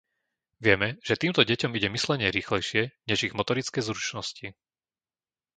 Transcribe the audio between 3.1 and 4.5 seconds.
ich motorické zručnosti.